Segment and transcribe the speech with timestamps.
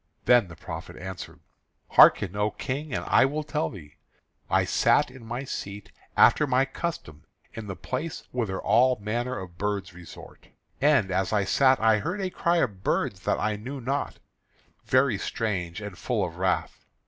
[0.25, 1.41] Then the prophet answered:
[1.89, 3.97] "Hearken, O King, and I will tell thee.
[4.49, 9.59] I sat in my seat, after my custom, in the place whither all manner of
[9.59, 10.47] birds resort.
[10.81, 14.17] And as I sat I heard a cry of birds that I knew not,
[14.85, 16.83] very strange and full of wrath.